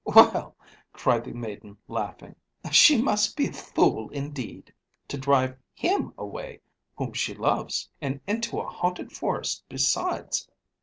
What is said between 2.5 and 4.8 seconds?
"she must be a fool indeed!